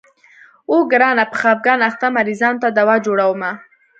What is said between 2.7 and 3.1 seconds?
دوا